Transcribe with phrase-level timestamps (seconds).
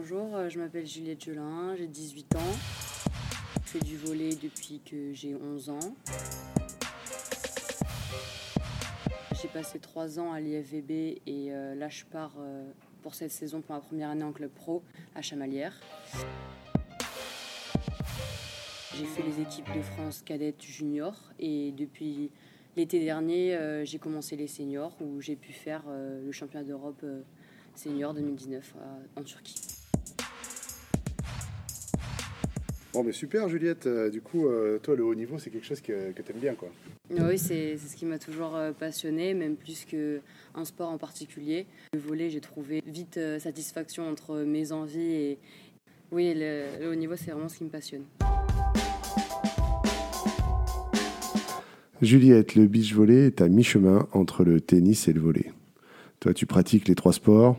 [0.00, 2.38] bonjour, euh, je m'appelle Juliette Jolin, j'ai 18 ans.
[3.62, 5.94] Je fais du volet depuis que j'ai 11 ans.
[9.42, 11.20] J'ai passé 3 ans à l'IFVB et
[11.52, 12.64] euh, là je pars euh,
[13.02, 14.82] pour cette saison pour ma première année en club pro
[15.14, 15.78] à Chamalières.
[18.96, 22.30] J'ai fait les équipes de France cadettes junior et depuis
[22.74, 27.04] l'été dernier j'ai commencé les seniors où j'ai pu faire le championnat d'Europe
[27.74, 29.69] senior 2019 à- en Turquie.
[32.92, 33.86] Bon, mais super, Juliette.
[33.86, 36.40] Euh, du coup, euh, toi, le haut niveau, c'est quelque chose que, que tu aimes
[36.40, 36.70] bien, quoi.
[37.10, 41.66] Oui, c'est ce qui m'a toujours euh, passionné, même plus qu'un sport en particulier.
[41.92, 45.38] Le volet, j'ai trouvé vite satisfaction entre mes envies et
[46.10, 48.02] oui, le, le haut niveau, c'est vraiment ce qui me passionne.
[52.02, 55.52] Juliette, le beach volley est à mi-chemin entre le tennis et le volley.
[56.18, 57.56] Toi, tu pratiques les trois sports.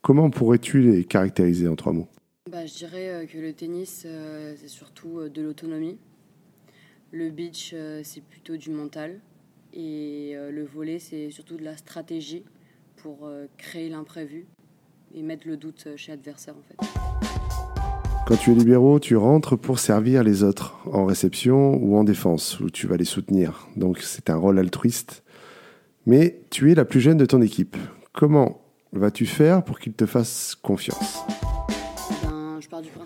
[0.00, 2.08] Comment pourrais-tu les caractériser en trois mots?
[2.50, 5.98] Bah, je dirais euh, que le tennis, euh, c'est surtout euh, de l'autonomie.
[7.12, 9.20] Le beach, c'est plutôt du mental.
[9.72, 12.44] Et le volet, c'est surtout de la stratégie
[12.96, 14.46] pour créer l'imprévu
[15.12, 16.76] et mettre le doute chez l'adversaire, en fait.
[18.28, 22.60] Quand tu es libéraux, tu rentres pour servir les autres, en réception ou en défense,
[22.60, 23.66] où tu vas les soutenir.
[23.74, 25.24] Donc c'est un rôle altruiste.
[26.06, 27.76] Mais tu es la plus jeune de ton équipe.
[28.12, 31.24] Comment vas-tu faire pour qu'ils te fassent confiance?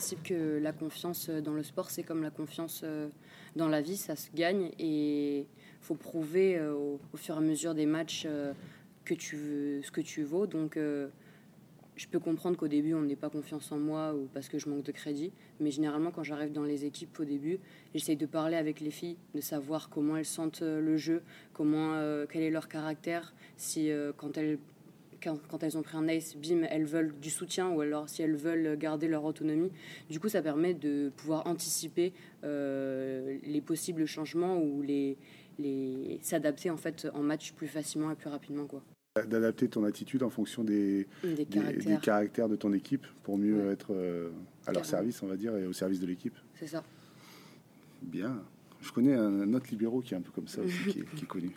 [0.05, 3.09] Principe que la confiance dans le sport, c'est comme la confiance euh,
[3.57, 5.47] dans la vie, ça se gagne et
[5.81, 8.53] faut prouver euh, au, fur et à mesure des matchs euh,
[9.07, 10.47] que tu veux, ce que tu vaux.
[10.47, 10.79] Donc,
[11.97, 14.69] je peux comprendre qu'au début, on n'ait pas confiance en moi ou parce que je
[14.69, 17.59] manque de crédit, mais généralement, quand j'arrive dans les équipes au début,
[17.95, 21.23] j'essaye de parler avec les filles, de savoir comment elles sentent le jeu,
[21.55, 21.99] comment,
[22.31, 24.59] quel est leur caractère, si quand elles
[25.25, 28.22] quand, quand elles ont pris un ace, bim, elles veulent du soutien ou alors si
[28.22, 29.70] elles veulent garder leur autonomie.
[30.11, 32.12] Du coup, ça permet de pouvoir anticiper
[32.44, 35.17] euh, les possibles changements ou les,
[35.58, 38.83] les s'adapter en fait en match plus facilement et plus rapidement quoi.
[39.29, 43.39] D'adapter ton attitude en fonction des, Des des- caractères, des caractères de ton équipe pour
[43.39, 43.73] mieux Ouais.
[43.73, 44.30] être euh,
[44.67, 44.84] à leur Carrément.
[44.84, 46.34] service, on va dire, et au service de l'équipe.
[46.55, 46.83] c'est ça.
[48.02, 48.42] Bien.
[48.80, 51.14] Je connais un, un autre libéraux qui est un peu comme ça aussi, qui, est,
[51.14, 51.51] qui est connu.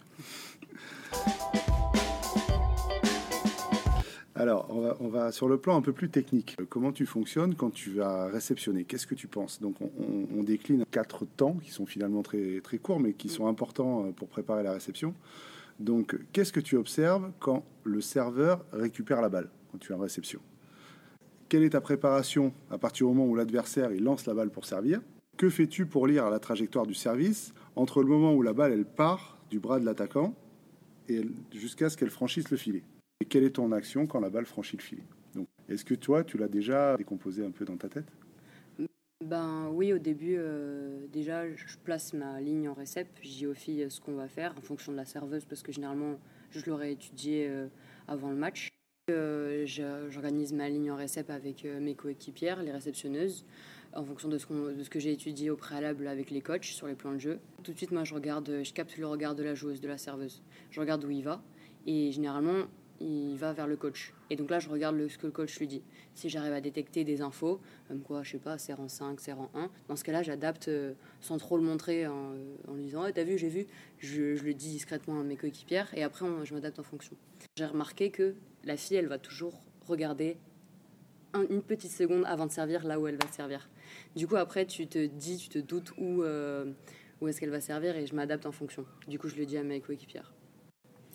[4.39, 4.67] Alors,
[4.99, 6.55] on va, sur le plan un peu plus technique.
[6.61, 8.83] Euh, Comment tu fonctionnes quand tu vas réceptionner?
[8.83, 9.59] Qu'est-ce que tu penses?
[9.59, 14.05] Donc, on, décline quatre temps qui sont finalement très, très courts, mais qui sont importants
[14.05, 15.15] euh, pour préparer la réception.
[15.79, 19.99] Donc, qu'est-ce que tu observes quand le serveur récupère la balle, quand tu es en
[19.99, 20.39] réception?
[21.49, 25.01] Quelle est ta préparation à partir du moment où l'adversaire lance la balle pour servir?
[25.37, 28.85] Que fais-tu pour lire la trajectoire du service entre le moment où la balle elle
[28.85, 30.35] part du bras de l'attaquant
[31.09, 31.21] et
[31.51, 32.83] jusqu'à ce qu'elle franchisse le filet?
[33.29, 35.03] Quelle est ton action quand la balle franchit le filet?
[35.35, 38.05] Donc, est-ce que toi, tu l'as déjà décomposé un peu dans ta tête?
[39.25, 43.07] Ben oui, au début, euh, déjà, je place ma ligne en récep.
[43.21, 45.71] Je dis aux filles ce qu'on va faire en fonction de la serveuse parce que
[45.71, 46.19] généralement,
[46.51, 47.67] je l'aurais étudié euh,
[48.07, 48.69] avant le match.
[49.09, 53.45] Euh, J'organise ma ligne en récep avec mes coéquipières, les réceptionneuses,
[53.93, 56.65] en fonction de ce, qu'on- de ce que j'ai étudié au préalable avec les coachs
[56.65, 57.39] sur les plans de jeu.
[57.63, 59.97] Tout de suite, moi, je regarde, je capte le regard de la joueuse, de la
[59.97, 60.43] serveuse.
[60.69, 61.41] Je regarde où il va
[61.87, 62.67] et généralement,
[62.99, 64.13] il va vers le coach.
[64.29, 65.83] Et donc là, je regarde le- ce que le coach lui dit.
[66.15, 69.33] Si j'arrive à détecter des infos, comme quoi, je sais pas, c'est rang 5, c'est
[69.33, 72.33] rang 1, dans ce cas-là, j'adapte euh, sans trop le montrer en,
[72.67, 73.65] en lui disant Ah, T'as vu, j'ai vu.
[73.99, 77.15] Je, le dis discrètement à mes coéquipières et après, je m'adapte en fonction.
[77.57, 80.37] J'ai remarqué que la fille, elle va toujours regarder
[81.33, 83.69] un- une petite seconde avant de servir là où elle va servir.
[84.15, 86.71] Du coup, après, tu te dis, tu te doutes où, euh,
[87.21, 88.85] où est-ce qu'elle va servir et je m'adapte en fonction.
[89.07, 90.33] Du coup, je le dis à mes coéquipières.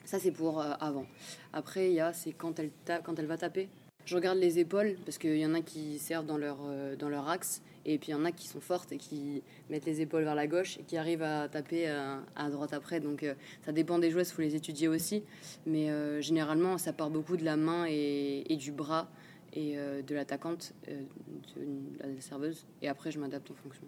[0.04, 1.06] Ça, c'est pour euh, avant.
[1.52, 2.70] Après, il y a, c'est quand elle,
[3.04, 3.68] quand elle va taper.
[4.04, 7.08] Je regarde les épaules parce qu'il y en a qui servent dans leur, euh, dans
[7.08, 10.00] leur axe et puis il y en a qui sont fortes et qui mettent les
[10.00, 12.98] épaules vers la gauche et qui arrivent à taper euh, à droite après.
[12.98, 13.24] Donc
[13.64, 15.22] ça dépend des joueuses, il faut les étudier aussi.
[15.66, 15.88] Mais
[16.20, 19.08] généralement, ça part beaucoup de la main et, et du bras
[19.52, 22.66] et de l'attaquante, de la serveuse.
[22.80, 23.84] Et après, je m'adapte en fonction.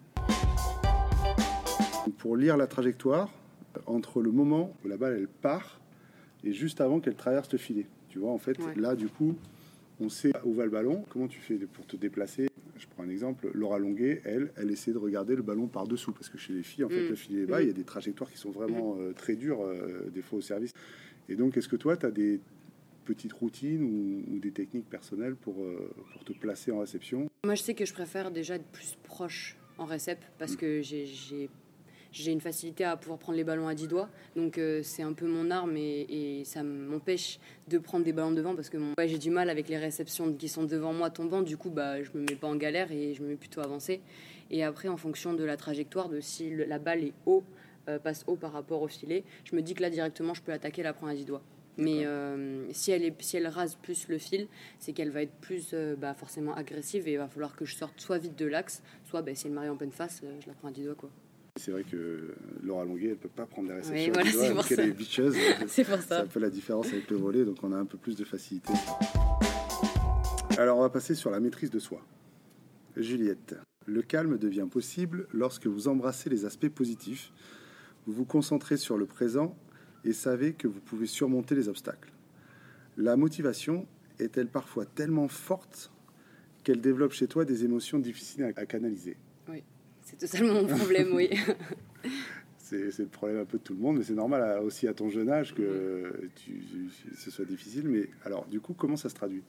[2.17, 3.29] Pour lire la trajectoire
[3.85, 5.79] entre le moment où la balle elle part
[6.45, 7.87] et juste avant qu'elle traverse le filet.
[8.09, 8.75] Tu vois, en fait, Ouais.
[8.75, 9.35] là, du coup,
[9.99, 11.03] on sait où va le ballon.
[11.09, 12.47] Comment tu fais pour te déplacer?
[12.77, 13.49] Je prends un exemple.
[13.53, 16.11] Laura Longuet, elle, elle essaie de regarder le ballon par-dessous.
[16.11, 17.09] Parce que chez les filles, en fait, Mm.
[17.09, 17.59] le filet est bas.
[17.59, 17.63] Mm.
[17.63, 20.41] Il y a des trajectoires qui sont vraiment euh, très dures, euh, des fois au
[20.41, 20.71] service.
[21.27, 22.39] Et donc, est-ce que toi, tu as des
[23.05, 27.27] petites routines ou, ou des techniques personnelles pour, euh, pour te placer en réception?
[27.45, 31.49] Moi, je sais que je préfère déjà être plus proche en récep parce que j'ai-
[32.15, 34.09] j'ai une facilité à pouvoir prendre les ballons à 10 doigts.
[34.35, 38.55] Donc euh, c'est un peu mon arme et, ça m'empêche de prendre des ballons devant
[38.55, 41.41] parce que j'ai du mal avec les réceptions qui sont devant moi tombant.
[41.41, 44.01] Du coup, bah, je me mets pas en galère et je me mets plutôt avancé.
[44.49, 47.43] Et après, en fonction de la trajectoire, de si la balle est haut,
[47.89, 50.51] euh, passe haut par rapport au filet, je me dis que là directement, je peux
[50.51, 51.41] l'attaquer, la prendre à 10 doigts.
[51.77, 54.47] Mais euh, si, elle est, si elle rase plus le fil,
[54.79, 57.99] c'est qu'elle va être plus bah, forcément agressive et il va falloir que je sorte
[57.99, 60.69] soit vite de l'axe, soit bah, si elle m'arrive en pleine face, je la prends
[60.69, 60.95] à 10 doigts.
[60.95, 61.09] Quoi.
[61.57, 63.95] C'est vrai que Laura Longuet, elle ne peut pas prendre des réceptions.
[63.95, 64.83] Oui, voilà, c'est pour ça.
[64.83, 64.93] est
[65.67, 66.01] c'est pour ça.
[66.01, 68.25] C'est un peu la différence avec le volet, donc on a un peu plus de
[68.25, 68.73] facilité.
[70.57, 72.01] Alors on va passer sur la maîtrise de soi.
[72.97, 73.55] Juliette,
[73.85, 77.31] le calme devient possible lorsque vous embrassez les aspects positifs,
[78.05, 79.57] vous vous concentrez sur le présent
[80.03, 82.11] et savez que vous pouvez surmonter les obstacles.
[82.97, 83.87] La motivation
[84.19, 85.91] est-elle parfois tellement forte
[86.63, 89.17] qu'elle développe chez toi des émotions difficiles à canaliser?
[90.05, 91.29] C'est totalement mon problème, oui.
[92.57, 95.09] c'est le problème un peu de tout le monde, mais c'est normal aussi à ton
[95.09, 96.61] jeune âge que tu,
[97.17, 97.87] ce soit difficile.
[97.87, 99.41] Mais alors, du coup, comment ça se traduit?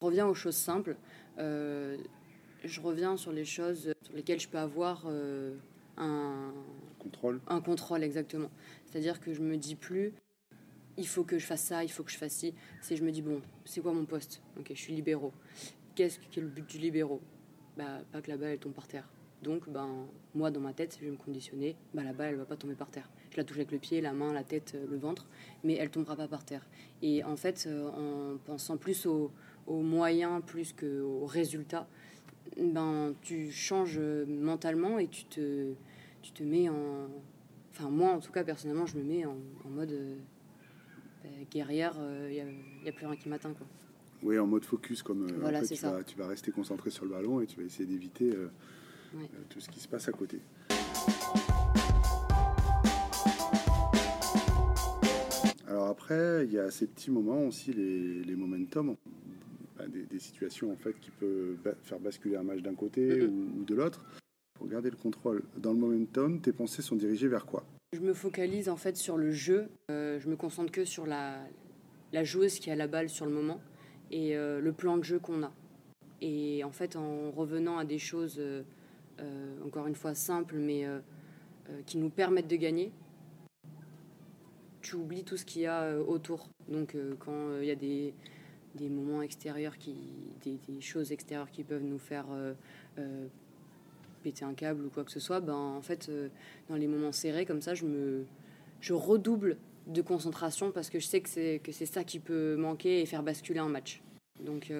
[0.00, 0.96] Je reviens aux choses simples.
[1.38, 1.98] Euh,
[2.64, 5.54] je reviens sur les choses sur lesquelles je peux avoir euh,
[5.98, 6.54] un
[6.98, 7.40] contrôle.
[7.46, 8.50] Un contrôle, exactement.
[8.86, 10.14] C'est-à-dire que je me dis plus,
[10.96, 12.54] il faut que je fasse ça, il faut que je fasse ci.
[12.80, 14.40] C'est je me dis bon, c'est quoi mon poste?
[14.58, 15.32] Ok, je suis libéraux.
[15.94, 17.20] Qu'est-ce que est le but du libéraux?
[17.76, 19.06] Bah, pas que la balle elle tombe par terre
[19.42, 22.44] donc, ben, moi, dans ma tête, je vais me conditionner, ben, la balle, elle va
[22.44, 23.08] pas tomber par terre.
[23.30, 25.26] Je la touche avec le pied, la main, la tête, euh, le ventre,
[25.64, 26.66] mais elle tombera pas par terre.
[27.00, 29.30] Et en fait, euh, en pensant plus aux,
[29.66, 31.86] moyens plus qu'aux résultats,
[32.58, 35.72] ben, tu changes euh, mentalement et tu te,
[36.22, 37.08] tu te mets en...
[37.72, 39.36] Enfin, moi, en tout cas, personnellement, je me mets en,
[39.70, 39.96] mode
[41.22, 41.94] ben, guerrière,
[42.28, 42.44] il
[42.82, 43.66] n'y a, plus rien qui m'atteint, quoi.
[44.22, 47.40] Oui, en mode focus, comme voilà, tu, vas, tu, vas, rester concentré sur le ballon
[47.40, 48.34] et tu vas essayer d'éviter
[49.14, 50.40] euh, tout ce qui se passe à côté.
[55.66, 58.96] Alors après, il y a ces petits moments aussi, les, les momentum,
[59.78, 63.74] bah, des, situations en fait qui peuvent faire basculer un match d'un côté ou, de
[63.74, 64.04] l'autre.
[64.54, 67.64] Pour garder le contrôle dans le momentum, tes pensées sont dirigées vers quoi?
[67.92, 69.68] Je me focalise en fait sur le jeu.
[69.90, 71.38] Euh, je me concentre que sur la,
[72.12, 73.60] la joueuse qui a la balle sur le moment
[74.10, 75.52] et euh, le plan de jeu qu'on a.
[76.20, 78.62] Et en fait, en revenant à des choses euh,
[79.64, 80.98] encore une fois simples, mais euh,
[81.68, 82.92] euh, qui nous permettent de gagner,
[84.80, 86.48] tu oublies tout ce qu'il y a autour.
[86.68, 88.14] Donc quand il y a des,
[88.74, 89.94] des, moments extérieurs, qui,
[90.42, 92.26] des, choses extérieures qui peuvent nous faire
[94.22, 96.10] péter un câble ou quoi que ce soit, ben, en fait,
[96.68, 98.24] dans les moments serrés comme ça, je, me,
[98.80, 102.56] je redouble de concentration parce que je sais que c'est, que c'est ça qui peut
[102.56, 104.02] manquer et faire basculer un match.
[104.40, 104.72] Donc,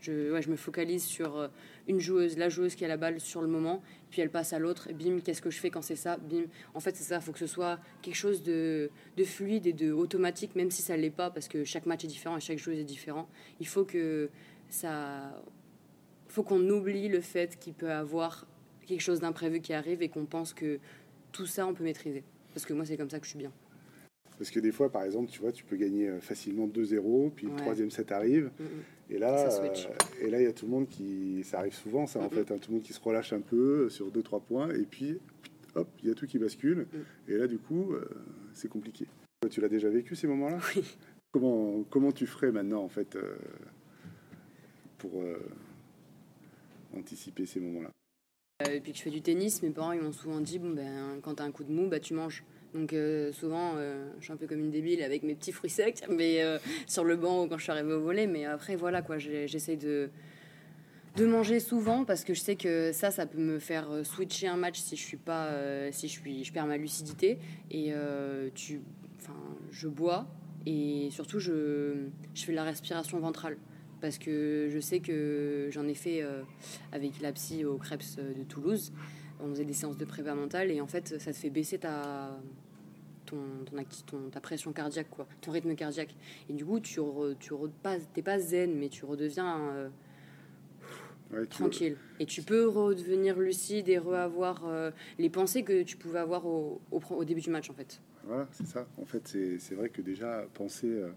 [0.00, 1.48] je, me focalise sur euh,
[1.88, 4.58] une joueuse, la joueuse qui a la balle sur le moment, puis elle passe à
[4.58, 6.16] l'autre, bim, qu'est-ce que je fais quand c'est ça?
[6.16, 6.44] Bim.
[6.74, 9.72] En fait, c'est ça, il faut que ce soit quelque chose de, de, fluide et
[9.72, 12.40] de automatique, même si ça ne l'est pas, parce que chaque match est différent et
[12.40, 13.28] chaque joueuse est différent.
[13.60, 14.30] Il faut que
[14.68, 15.42] ça.
[16.28, 18.46] faut qu'on oublie le fait qu'il peut avoir
[18.86, 20.78] quelque chose d'imprévu qui arrive et qu'on pense que
[21.32, 22.24] tout ça, on peut maîtriser.
[22.54, 23.52] Parce que moi, c'est comme ça que je suis bien.
[24.38, 27.46] Parce que des fois, par exemple, tu vois, tu peux gagner euh, facilement 2-0, puis
[27.46, 28.50] le troisième set arrive.
[28.58, 28.68] Mm, mm.
[29.08, 29.74] Et là, euh,
[30.20, 32.30] et là, il y a tout le monde qui, ça arrive souvent, ça en mm,
[32.30, 35.18] fait, hein, tout le monde qui se relâche un peu sur 2-3 points, et puis,
[35.74, 36.86] hop, il y a tout qui bascule.
[37.28, 38.04] Et là, du coup, euh,
[38.52, 39.06] c'est compliqué.
[39.50, 40.58] Tu l'as déjà vécu ces moments-là?
[40.76, 40.84] Oui.
[41.30, 43.18] Comment, comment tu ferais maintenant, en fait,
[44.96, 45.22] pour
[46.96, 47.90] anticiper ces moments-là?
[48.64, 51.34] Depuis que je fais du tennis, mes parents ils m'ont souvent dit bon, ben, quand
[51.34, 52.42] tu as un coup de mou, bah, tu manges.
[52.76, 55.70] Donc euh, souvent, euh, je suis un peu comme une débile avec mes petits fruits
[55.70, 58.26] secs, mais euh, sur le banc ou quand je suis arrivée au volet.
[58.26, 60.10] Mais après, voilà quoi, j'essaie de
[61.16, 64.58] de manger souvent parce que je sais que ça, ça peut me faire switcher un
[64.58, 65.50] match si je suis pas,
[65.90, 67.38] si je suis, je perds ma lucidité.
[67.70, 67.94] Et
[68.54, 68.82] tu,
[69.18, 69.32] enfin,
[69.70, 70.26] je bois
[70.66, 73.56] et surtout je, je fais de la respiration ventrale
[74.02, 76.22] parce que je sais que j'en ai fait
[76.92, 78.92] avec la psy au Krebs de Toulouse.
[79.40, 82.38] On faisait des séances de prépa mentale et en fait, ça te fait baisser ta,
[83.26, 83.36] ton,
[84.06, 86.14] ton, ta pression cardiaque, quoi, ton rythme cardiaque.
[86.48, 87.00] Et du coup, tu,
[87.38, 87.54] tu
[88.14, 89.90] t'es pas zen, mais tu redeviens
[91.34, 91.96] euh, tranquille.
[92.20, 96.80] Et tu peux redevenir lucide et reavoir euh, les pensées que tu pouvais avoir au,
[96.90, 98.00] au, début du match, en fait.
[98.24, 98.86] Voilà, c'est ça.
[99.00, 101.10] En fait, c'est vrai que déjà, penser euh,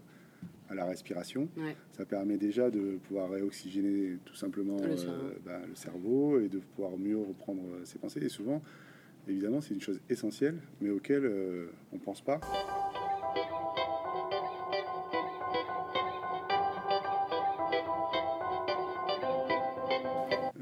[0.68, 1.48] à la respiration,
[1.92, 5.26] ça permet déjà de pouvoir réoxygéner tout simplement le cerveau.
[5.44, 8.20] Bah, le cerveau et de pouvoir mieux reprendre ses pensées.
[8.22, 8.62] Et souvent,
[9.28, 12.40] Évidemment, c'est une chose essentielle, mais auquel euh, on ne pense pas.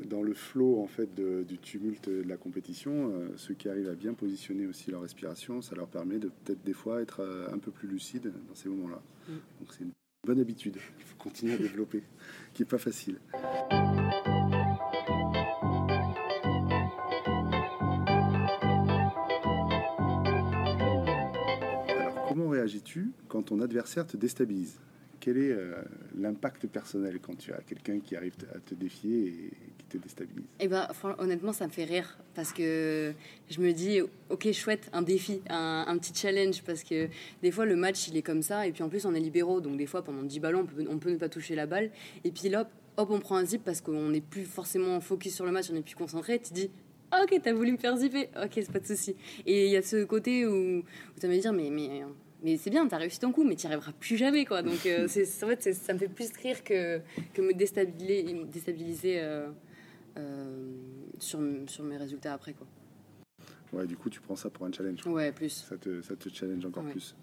[0.08, 3.94] dans le flot en fait du tumulte de la compétition, euh, ceux qui arrivent à
[3.94, 7.58] bien positionner aussi leur respiration, ça leur permet de peut-être des fois être euh, un
[7.58, 9.00] peu plus lucide dans ces moments-là.
[9.28, 9.32] Mm.
[9.60, 9.92] Donc c'est une
[10.26, 12.02] bonne habitude qu'il faut continuer à développer,
[12.54, 13.18] qui n'est pas facile.
[22.68, 24.78] Réagis-tu quand ton adversaire te déstabilise?
[25.20, 25.82] Quel est euh,
[26.16, 30.44] l'impact personnel quand tu as quelqu'un qui arrive à te défier et qui te déstabilise?
[30.60, 30.86] Eh ben,
[31.18, 33.12] honnêtement, ça me fait rire parce que
[33.50, 37.08] je me dis, ok, chouette, un défi, un, petit challenge parce que
[37.42, 39.60] des fois le match il est comme ça et puis en plus on est libéraux
[39.60, 41.90] donc des fois pendant 10 ballons on peut, ne pas toucher la balle
[42.22, 45.46] et puis là, hop, on prend un zip parce qu'on n'est plus forcément focus sur
[45.46, 46.38] le match, on est plus concentré.
[46.38, 46.70] Tu dis,
[47.12, 49.16] ok, t'as voulu me faire zipper, ok, c'est pas de souci.
[49.46, 50.84] Et il y a ce côté où, où
[51.20, 51.70] tu vas me dire, mais
[52.42, 54.62] mais c'est bien, t'as réussi ton coup, mais t'y arriveras plus jamais, quoi.
[54.62, 57.00] Donc, euh, c'est, en fait, ça me fait plus rire que,
[57.34, 59.48] que me déstabiliser, déstabiliser euh,
[60.16, 60.70] euh,
[61.18, 62.66] sur, sur mes résultats après, quoi.
[63.72, 65.04] Ouais, du coup, tu prends ça pour un challenge.
[65.06, 65.66] Ouais, plus.
[65.68, 67.14] Ça te, ça te challenge encore plus.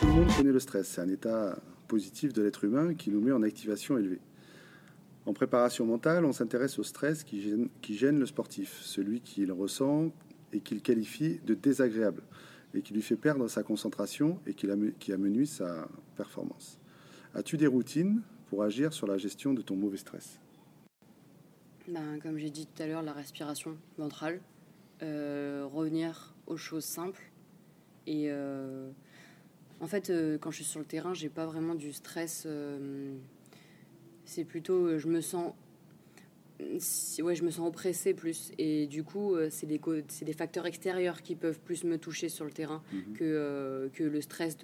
[0.00, 0.86] Tout le monde connaît le stress.
[0.86, 4.20] C'est un état positif de l'être humain qui nous met en activation élevée.
[5.26, 9.50] En préparation mentale, on s'intéresse au stress qui gêne, qui gêne le sportif, celui qu'il
[9.50, 10.12] ressent
[10.52, 12.22] et qu'il qualifie de désagréable
[12.74, 16.78] et qui lui fait perdre sa concentration et qui, qui amenuise sa performance.
[17.34, 20.40] As-tu des routines pour agir sur la gestion de ton mauvais stress?
[21.86, 24.40] Ben, Comme j'ai dit tout à l'heure, la respiration ventrale,
[25.02, 27.30] euh, revenir aux choses simples.
[28.06, 28.90] Et euh,
[29.80, 32.46] en fait, euh, quand je suis sur le terrain, j'ai pas vraiment du stress.
[34.24, 35.54] c'est plutôt, je me sens
[36.60, 38.52] ouais, je me sens oppressée plus.
[38.58, 39.80] Et du coup, euh, c'est des,
[40.22, 43.12] des facteurs extérieurs qui peuvent plus me toucher sur le terrain mhm.
[43.14, 44.56] que, euh, que le stress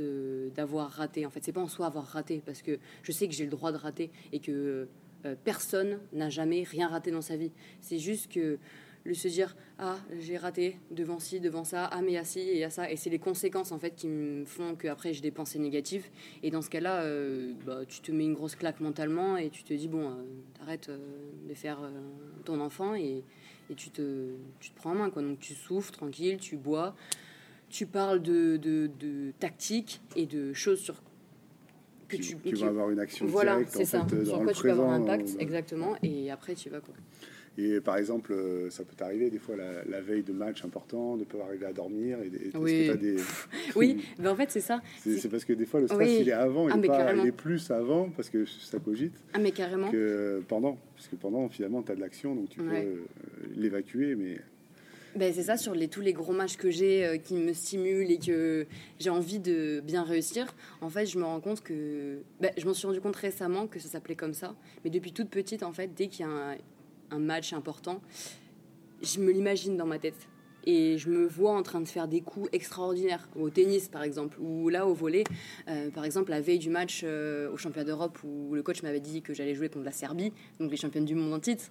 [0.54, 1.26] d'avoir raté.
[1.26, 3.50] En fait, c'est pas en soi avoir raté, parce que je sais que j'ai le
[3.50, 4.88] droit de rater et que
[5.26, 7.52] euh, personne n'a jamais rien raté dans sa vie.
[7.80, 8.58] C'est juste que
[9.04, 12.25] le se dire ah j'ai raté devant ci devant ça ah mais il y a
[12.25, 14.75] ci et il y a ça et c'est les conséquences en fait qui me font
[14.76, 16.06] que après j'ai des pensées négatives.
[16.42, 19.62] Et dans ce cas-là euh, bah, tu te mets une grosse claque mentalement et tu
[19.62, 20.12] te dis bon euh,
[20.62, 20.99] arrête euh,
[21.49, 21.78] de faire
[22.44, 23.23] ton enfant et,
[23.70, 24.30] et, tu te
[24.61, 26.94] tu te prends en main quoi donc tu souffres tranquille tu bois
[27.68, 31.02] tu parles de, de, de tactique et de choses sur
[32.08, 34.06] que tu, tu, vas avoir une action voilà c'est ça.
[34.25, 36.94] sur quoi tu peux avoir un impact exactement et après tu vas quoi
[37.56, 41.20] et par exemple, euh, ça peut t'arriver des fois la, veille de match important de
[41.20, 42.18] ne pas arriver à dormir.
[42.20, 42.90] Et, oui.
[42.99, 43.16] des...
[43.76, 44.82] oui, mais en fait, c'est ça.
[44.99, 48.11] C'est parce que des fois, le stress, il est avant, il, ah, est plus avant
[48.11, 49.14] parce que ça cogite.
[49.32, 49.90] Ah, mais carrément.
[49.90, 50.78] Que pendant.
[50.96, 53.04] Parce que pendant, finalement, tu as de l'action, donc tu peux euh,
[53.54, 54.40] l'évacuer, mais.
[55.16, 58.11] Ben, c'est ça, sur les, tous les gros matchs que j'ai euh, qui me stimulent
[58.11, 58.66] et que
[58.99, 62.18] j'ai envie de bien réussir, en fait, je me rends compte que.
[62.40, 64.56] Ben, je m'en suis rendu compte récemment que ça s'appelait comme ça.
[64.82, 66.56] Mais depuis toute petite, en fait, dès qu'il y a un,
[67.14, 68.00] un match important,
[69.02, 70.28] je me l'imagine dans ma tête.
[70.66, 74.38] Et je me vois en train de faire des coups extraordinaires, au tennis par exemple,
[74.40, 75.25] ou là au volet.
[75.68, 79.00] Euh, par exemple, la veille du match euh, au championnat d'Europe où le coach m'avait
[79.00, 81.64] dit que j'allais jouer contre la Serbie, donc les championnes du monde en titre.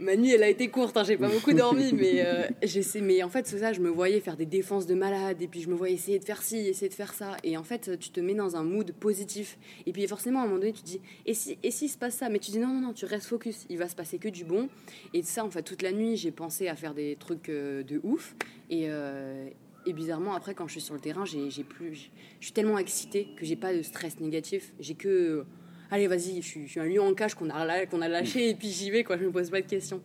[0.00, 3.00] Ma nuit, elle a été courte, hein, j'ai pas beaucoup dormi, mais euh, j'essaie.
[3.00, 5.60] Mais en fait, c'est ça, je me voyais faire des défenses de malade, et puis
[5.60, 7.36] je me voyais essayer de faire ci, essayer de faire ça.
[7.42, 9.58] Et en fait, tu te mets dans un mood positif.
[9.86, 11.98] Et puis forcément, à un moment donné, tu te dis, et si, et si se
[11.98, 12.28] passe ça?
[12.28, 14.44] Mais tu dis, non, non, non, tu restes focus, il va se passer que du
[14.44, 14.68] bon.
[15.14, 18.00] Et ça, en fait, toute la nuit, j'ai pensé à faire des trucs euh, de
[18.04, 18.36] ouf.
[18.70, 19.48] Et, euh,
[19.84, 22.10] et bizarrement, après, quand je suis sur le terrain, j'ai plus.
[22.38, 24.74] Je suis tellement excitée que j'ai pas de stress négatif.
[24.78, 25.44] J'ai que
[25.90, 28.68] allez, vas-y, je suis, un lion en cage qu'on a, qu'on a lâché et puis
[28.68, 30.00] j'y vais, quoi, je me pose pas de questions.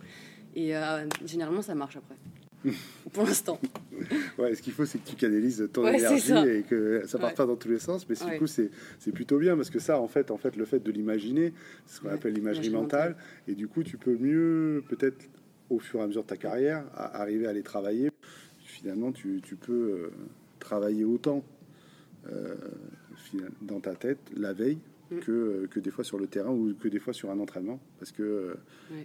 [0.55, 2.15] Et euh, généralement, ça marche après.
[3.13, 3.59] Pour l'instant.
[4.37, 7.45] Ouais, ce qu'il faut, c'est que tu canalises ton énergie et que ça parte pas
[7.45, 8.07] dans tous les sens.
[8.07, 8.69] Mais du coup, c'est
[9.13, 11.53] plutôt bien parce que ça, en fait, en fait le fait de l'imaginer,
[11.85, 13.15] c'est ce qu'on appelle l'imagerie mentale.
[13.47, 15.25] Et du coup, tu peux mieux, peut-être
[15.69, 18.11] au fur et à mesure de ta carrière, arriver à les travailler.
[18.63, 20.11] Finalement, tu, tu peux euh,
[20.59, 21.43] travailler autant
[22.31, 22.55] euh,
[23.61, 24.79] dans ta tête la veille.
[25.21, 28.11] Que, que, des fois sur le terrain ou que des fois sur un entraînement, parce
[28.11, 28.55] que euh,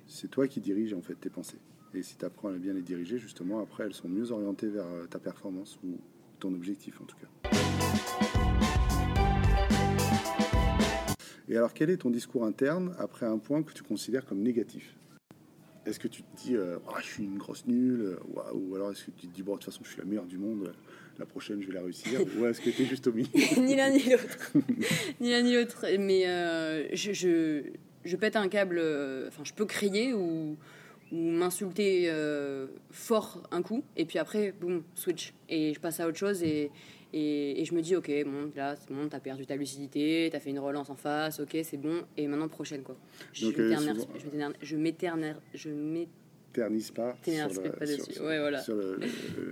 [0.06, 1.58] c'est toi qui diriges en fait tes pensées.
[1.94, 4.86] Et si tu apprends à bien les diriger, justement, après, elles sont mieux orientées vers
[4.86, 5.98] euh, ta performance ou
[6.38, 7.50] ton objectif en tout cas.
[11.48, 14.94] Et alors, quel est ton discours interne après un point que tu considères comme négatif?
[15.86, 18.18] Est-ce que tu te dis, euh, oh, je suis une grosse nulle,
[18.52, 20.26] ou alors est-ce que tu te dis, bon, de toute façon, je suis la meilleure
[20.26, 20.72] du monde,
[21.18, 23.74] la prochaine, je vais la réussir Ou est-ce que tu es juste au milieu Ni
[23.74, 24.52] l'un ni l'autre.
[25.20, 25.86] ni l'un ni l'autre.
[25.98, 27.62] Mais euh, je, je,
[28.04, 28.78] je, pète un câble.
[28.78, 30.56] Euh, enfin, je peux crier ou,
[31.10, 33.82] ou m'insulter euh, fort un coup.
[33.96, 35.34] Et puis après, boum, switch.
[35.48, 36.42] Et je passe à autre chose.
[36.42, 36.70] Et,
[37.12, 40.50] Et, je me dis, ok, bon, là, c'est bon, t'as perdu ta lucidité, t'as fait
[40.50, 42.96] une relance en face, ok, c'est bon, et maintenant prochaine, quoi.
[43.32, 44.06] Je m'éternise,
[44.60, 45.36] je m'éternise
[46.52, 48.60] pas sur, le, pas sur, ouais, voilà.
[48.60, 48.76] sur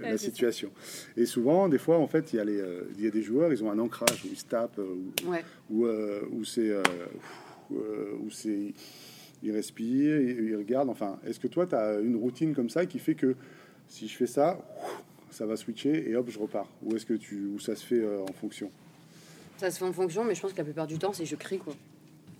[0.03, 0.71] la situation.
[1.17, 3.23] Et souvent, des fois, en fait, il y, a les, euh, il y a des
[3.23, 4.97] joueurs, ils ont un ancrage où ils se tapent, euh,
[5.71, 6.73] ou euh, où, c'est,
[7.71, 8.73] où c'est,
[9.43, 10.91] ils respirent, ils, regardent.
[10.91, 13.35] Enfin, est-ce que toi, tu as une routine comme ça qui fait que
[13.89, 14.59] si je fais ça,
[15.31, 16.69] ça va switcher et hop, je repars?
[16.83, 18.71] Ou est-ce que tu, ou ça se fait euh, en fonction?
[19.59, 21.37] Ça se fait en fonction, mais je pense que la plupart du temps, c'est je
[21.37, 21.75] crie quoi.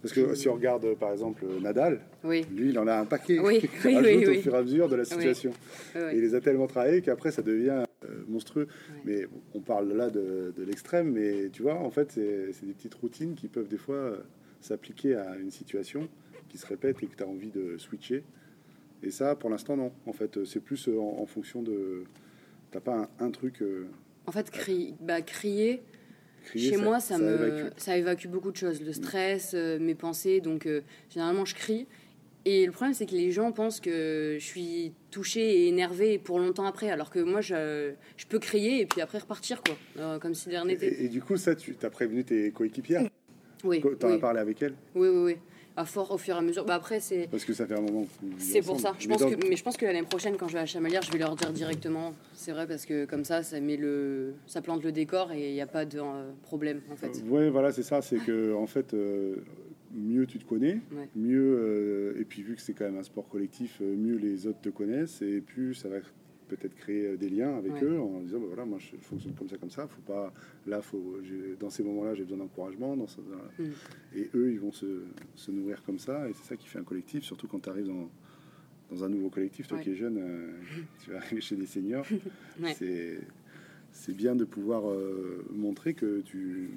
[0.07, 2.45] Parce que si on regarde par exemple Nadal, oui.
[2.55, 3.61] lui il en a un paquet oui.
[3.83, 5.53] qui rajoute au fur et à mesure de la situation.
[5.95, 8.69] Et il les a tellement travaillés qu'après ça devient euh, monstrueux.
[9.05, 12.95] Mais on parle là de, de l'extrême, mais tu vois, en fait, c'est des petites
[12.95, 14.17] routines qui peuvent des fois euh,
[14.61, 16.09] s'appliquer à une situation
[16.49, 18.23] qui se répète et que tu as envie de switcher.
[19.03, 19.93] Et ça, pour l'instant, non.
[20.07, 22.05] En fait, c'est plus en fonction de,
[22.71, 23.63] T'as pas un, truc.
[23.63, 23.87] Euh,
[24.27, 24.51] en fait,
[25.01, 25.83] bah, crier,
[26.55, 27.73] chez moi, ça, me, évacue.
[27.77, 28.83] ça évacue beaucoup de choses.
[28.83, 30.41] Le stress, euh, mes pensées.
[30.41, 31.87] Donc, euh, généralement, je crie.
[32.45, 36.39] Et le problème, c'est que les gens pensent que je suis touchée et énervée pour
[36.39, 40.33] longtemps après, alors que moi, je, je peux crier et puis après repartir, quoi, comme
[40.33, 41.05] si de rien n'était.
[41.05, 43.03] Et, du coup, ça, tu as prévenu tes coéquipières?
[43.65, 43.83] Oui.
[43.83, 44.75] Tu en as parlé avec elles?
[44.95, 45.37] Oui, oui, oui
[45.77, 46.65] à fort au fur et à mesure.
[46.65, 47.29] Bah après, c'est.
[47.31, 48.07] Parce que ça fait un moment.
[48.39, 48.95] C'est pour ça.
[48.99, 51.13] Je pense que, mais je pense que l'année prochaine, quand je vais à Chamalières, je
[51.13, 52.15] vais leur dire directement.
[52.35, 55.55] C'est vrai parce que comme ça, ça met le, ça plante le décor et il
[55.55, 57.23] n'y a pas de euh, problème en fait.
[57.29, 58.01] ouais, voilà, c'est ça.
[58.01, 59.37] C'est que en fait, euh,
[59.93, 60.81] mieux tu te connais,
[61.15, 64.61] mieux euh, et puis vu que c'est quand même un sport collectif, mieux les autres
[64.61, 65.97] te connaissent et plus ça va
[66.47, 69.49] peut-être créer euh, des liens avec eux en disant bah voilà moi je fonctionne comme
[69.49, 70.33] ça comme ça faut pas
[70.67, 71.19] là faut
[71.59, 73.65] dans ces moments là j'ai besoin d'encouragement dans, mm.
[74.15, 76.85] et eux ils vont se, se, nourrir comme ça et c'est ça qui fait un
[76.85, 78.11] collectif surtout quand tu arrives dans,
[78.91, 80.53] dans un nouveau collectif toi qui es jeune euh,
[81.05, 82.07] tu vas arriver chez des seniors
[82.75, 83.21] c'est
[83.93, 86.69] c'est bien de pouvoir euh, montrer que tu,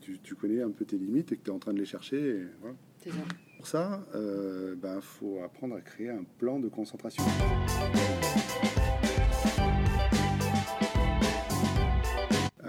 [0.00, 1.84] tu, tu, connais un peu tes limites et que tu es en train de les
[1.84, 2.76] chercher voilà.
[2.98, 3.24] c'est ça
[3.58, 7.24] pour ça, il euh, ben, faut apprendre à créer un plan de concentration.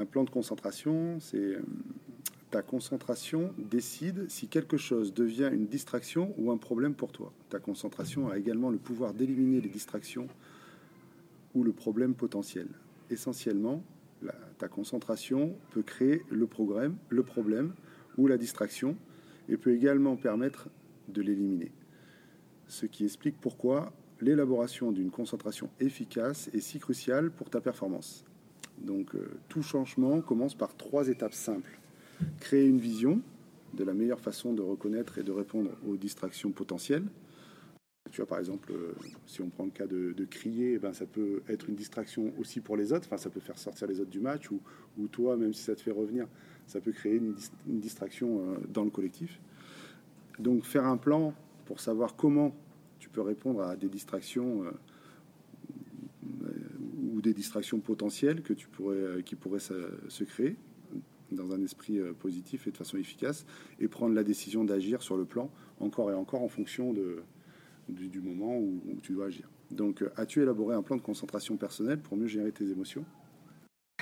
[0.09, 1.61] Plan de concentration, c'est euh,
[2.51, 7.31] ta concentration décide si quelque chose devient une distraction ou un problème pour toi.
[7.49, 10.27] Ta concentration a également le pouvoir d'éliminer les distractions
[11.53, 12.67] ou le problème potentiel.
[13.10, 13.84] Essentiellement,
[14.57, 17.73] ta concentration peut créer le, problème, le problème
[18.17, 18.97] ou la distraction
[19.47, 20.69] et peut également permettre
[21.07, 21.71] de l'éliminer.
[22.67, 28.25] Ce qui explique pourquoi l'élaboration d'une concentration efficace est si cruciale pour ta performance.
[28.81, 31.79] Donc euh, tout changement commence par trois étapes simples.
[32.39, 33.21] Créer une vision
[33.73, 37.05] de la meilleure façon de reconnaître et de répondre aux distractions potentielles.
[38.11, 38.93] Tu vois, par exemple, euh,
[39.27, 42.59] si on prend le cas de, crier, eh ben, ça peut être une distraction aussi
[42.59, 43.05] pour les autres.
[43.05, 45.81] Enfin, ça peut faire sortir les autres du match, ou, toi, même si ça te
[45.81, 46.27] fait revenir,
[46.65, 47.35] ça peut créer une,
[47.67, 49.39] distraction euh, dans le collectif.
[50.39, 51.33] Donc faire un plan
[51.65, 52.55] pour savoir comment
[52.97, 54.63] tu peux répondre à des distractions
[57.19, 60.55] ou des distractions potentielles que tu pourrais, euh, qui pourraient se, créer
[61.32, 63.45] dans un esprit euh, positif et de façon efficace,
[63.79, 65.51] et prendre la décision d'agir sur le plan
[65.82, 67.21] encore et encore en fonction de,
[67.89, 69.49] du, moment où, tu dois agir.
[69.69, 73.05] Donc, as-tu élaboré un plan de concentration personnelle pour mieux gérer tes émotions?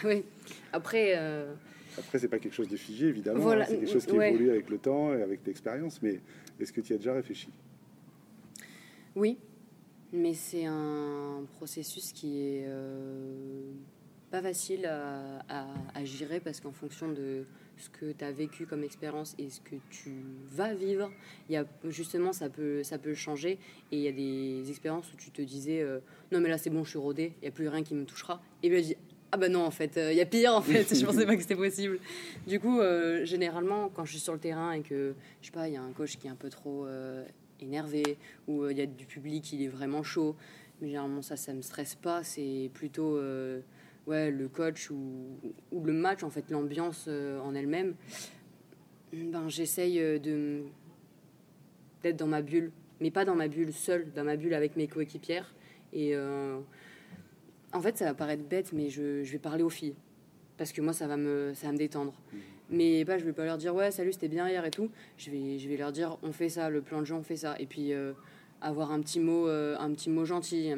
[0.03, 0.23] Oui.
[0.71, 1.15] Après,
[1.97, 3.49] après, c'est pas quelque chose de figé, évidemment.
[3.49, 3.65] Hein.
[3.67, 6.01] c'est quelque chose qui évolue avec le temps et avec l'expérience.
[6.01, 6.21] Mais
[6.59, 7.49] est-ce que tu y as déjà réfléchi?
[9.15, 9.37] Oui,
[10.13, 13.71] mais c'est un processus qui est euh,
[14.31, 19.35] pas facile à, gérer parce qu'en fonction de ce que tu as vécu comme expérience
[19.37, 20.11] et ce que tu
[20.51, 21.11] vas vivre,
[21.49, 23.59] il y a, justement, ça peut, ça peut changer.
[23.91, 25.99] Et il y a des expériences où tu te disais euh,
[26.31, 28.05] Non, mais là, c'est bon, je suis rodé, il n'y a plus rien qui me
[28.05, 28.41] touchera.
[28.63, 28.97] Et bien, je dis
[29.33, 31.35] ah bah non, en fait, il euh, y a pire, en fait, je pensais pas
[31.35, 31.99] que c'était possible.
[32.47, 32.79] Du coup,
[33.23, 35.81] généralement, quand je suis sur le terrain et que, je sais pas, il y a
[35.81, 36.87] un coach qui est un peu trop
[37.61, 38.17] énervé,
[38.47, 40.35] ou il y a du public qui est vraiment chaud,
[40.81, 43.19] mais généralement ça, ça me stresse pas, c'est plutôt
[44.07, 45.37] ouais, le coach ou,
[45.71, 47.95] le match, en fait, l'ambiance en elle-même.
[49.13, 50.63] Ben, j'essaye de
[52.03, 54.87] d'être dans ma bulle, mais pas dans ma bulle seule, dans ma bulle avec mes
[54.87, 55.55] coéquipières.
[55.93, 56.15] Et
[57.73, 59.95] en fait, ça va paraître bête, mais je, vais parler aux filles.
[60.57, 62.13] Parce que moi, ça va me, ça me détendre.
[62.69, 64.89] Mais bah, je vais pas leur dire, ouais, salut, c'était bien hier et tout.
[65.17, 67.37] Je vais, je vais leur dire, on fait ça, le plan de jeu, on fait
[67.37, 67.55] ça.
[67.59, 68.13] Et puis, euh,
[68.61, 70.69] avoir un petit mot, euh, un petit mot gentil,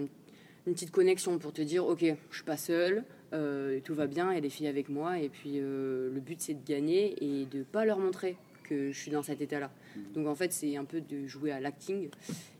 [0.67, 4.31] une petite connexion pour te dire, ok, je suis pas seule, euh, tout va bien,
[4.31, 5.19] il y a des filles avec moi.
[5.19, 9.11] Et puis, le but, c'est de gagner et de pas leur montrer que je suis
[9.11, 9.71] dans cet état-là.
[9.95, 9.99] Mmh.
[10.13, 12.09] Donc, en fait, c'est un peu de jouer à l'acting.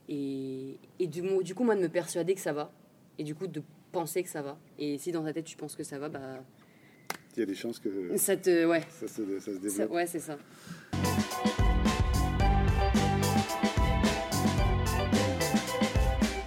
[0.08, 2.72] Et, et du, du coup, moi, de me persuader que ça va.
[3.20, 3.62] Et du coup, de
[3.92, 4.58] penser que ça va.
[4.78, 6.44] Et si dans ta tête tu penses que ça va, bah
[7.36, 8.82] Il y a des chances que ça, te, ouais.
[9.00, 9.92] ça, se, ça se développe.
[9.92, 10.38] ouais, c'est ça.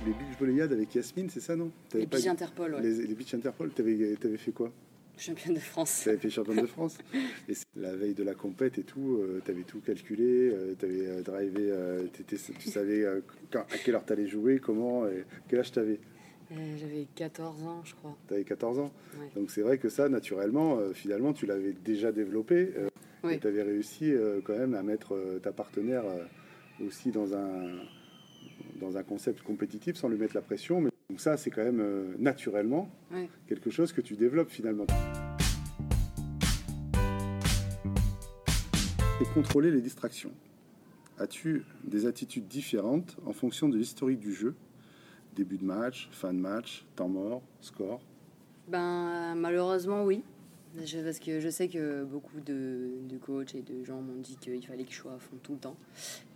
[0.05, 1.71] Les beach volleyades avec Yasmine, c'est ça, non?
[1.95, 2.83] Les beach Interpol, ouais.
[2.83, 4.73] Les, les beach Interpol, t'avais avais fait quoi?
[5.16, 6.01] Championne de France.
[6.03, 6.99] Tu avais fait championne de France.
[7.49, 10.85] et la veille de la compète et tout, euh, tu avais tout calculé, euh, tu
[10.87, 13.05] avais euh, drivé, euh, tu savais
[13.51, 16.12] quand- à quelle heure tu allais jouer, comment, et quel âge tu avais Euh,
[16.77, 18.17] J'avais 14 ans, je crois.
[18.29, 18.93] Tu avais 14 ans.
[19.19, 19.29] Ouais.
[19.37, 22.73] Donc c'est vrai que ça, naturellement, euh, finalement, tu l'avais déjà développé.
[22.77, 22.88] euh,
[23.41, 27.71] tu avais réussi euh, quand même à mettre euh, ta partenaire euh, aussi dans un,
[28.81, 30.81] dans un concept compétitif sans lui mettre la pression.
[30.81, 33.29] Mais, donc ça, c'est quand même euh, naturellement Ouais.
[33.49, 34.87] quelque chose que tu développes finalement.
[39.21, 40.33] Et contrôler les distractions.
[41.19, 44.55] As-tu des attitudes différentes en fonction de l'historique du jeu?
[45.35, 48.01] Début de match, fin de match, temps mort, score?
[48.68, 50.23] Ben, malheureusement, oui.
[50.85, 54.37] Je- parce que je sais que beaucoup de, de coachs et de gens m'ont dit
[54.37, 55.77] qu'il fallait que je sois à fond tout le temps.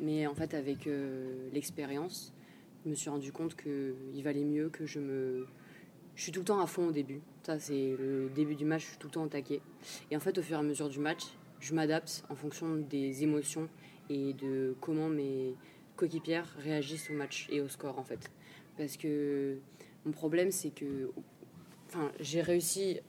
[0.01, 2.33] Mais en fait, avec euh, l'expérience,
[2.85, 5.47] je me suis rendu compte qu'il valait mieux que je me.
[6.15, 7.21] Je suis tout le temps à fond au début.
[7.43, 9.61] Ça, c'est le début du match, je suis tout le temps au taquet.
[10.11, 11.23] Et en fait, au fur et à mesure du match,
[11.61, 13.69] je m'adapte en fonction des émotions
[14.09, 15.55] et de comment mes
[15.97, 18.31] coéquipières réagissent au match et au score, en fait.
[18.77, 19.59] Parce que
[20.05, 21.11] mon problème, c'est que
[21.89, 23.01] enfin, j'ai réussi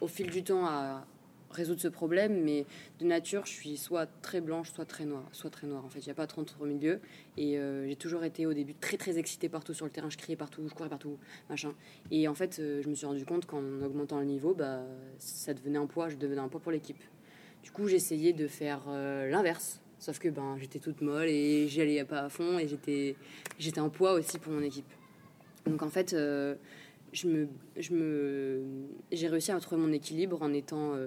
[0.00, 1.06] au fil du temps à
[1.52, 2.66] résoudre ce problème, mais
[2.98, 5.28] de nature, je suis soit très blanche, soit très noire.
[5.32, 6.00] Soit très noire, en fait.
[6.00, 7.00] Il n'y a pas trop entre milieu.
[7.36, 10.10] Et euh, j'ai toujours été au début très très excitée partout sur le terrain.
[10.10, 11.18] Je criais partout, je courais partout,
[11.48, 11.74] machin.
[12.10, 14.82] Et en fait, euh, je me suis rendu compte qu'en augmentant le niveau, bah,
[15.18, 17.02] ça devenait un poids, je devenais un poids pour l'équipe.
[17.62, 19.81] Du coup, essayé de faire euh, l'inverse.
[20.02, 23.14] Sauf que ben, j'étais toute molle et j'y allais pas à fond et j'étais,
[23.56, 24.92] j'étais un poids aussi pour mon équipe.
[25.64, 26.56] Donc en fait, euh,
[27.12, 28.64] je me, je me,
[29.12, 31.06] j'ai réussi à trouver mon équilibre en étant, euh,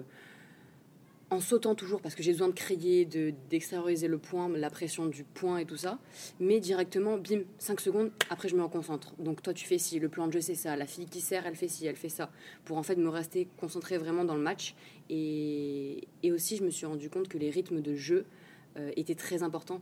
[1.28, 5.04] en sautant toujours parce que j'ai besoin de crier, de d'extérioriser le point, la pression
[5.04, 5.98] du point et tout ça,
[6.40, 9.14] mais directement, bim, 5 secondes, après je me reconcentre.
[9.18, 11.46] Donc toi tu fais ci, le plan de jeu c'est ça, la fille qui sert
[11.46, 12.30] elle fait ci, elle fait ça,
[12.64, 14.74] pour en fait me rester concentré vraiment dans le match.
[15.10, 18.24] Et, et aussi je me suis rendu compte que les rythmes de jeu
[18.78, 19.80] euh, étaient très importants.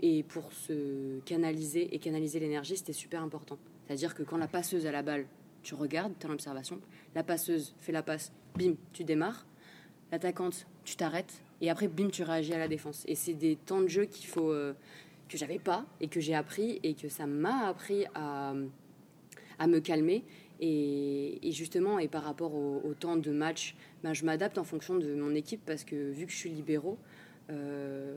[0.00, 3.58] Et pour se canaliser et canaliser l'énergie, c'était super important.
[3.86, 5.26] C'est-à-dire que quand la passeuse a la balle,
[5.62, 6.80] tu regardes, tu as l'observation,
[7.14, 9.46] la passeuse fait la passe, bim, tu démarres,
[10.10, 13.04] l'attaquante, tu t'arrêtes, et après, bim, tu réagis à la défense.
[13.06, 14.72] Et c'est des temps de jeu qu'il faut, euh,
[15.28, 18.54] que j'avais pas, et que j'ai appris, et que ça m'a appris à,
[19.58, 20.24] à me calmer.
[20.64, 24.96] Et, justement, et par rapport au, au temps de match, ben, je m'adapte en fonction
[24.96, 26.98] de mon équipe, parce que vu que je suis libéraux,
[27.52, 28.16] euh,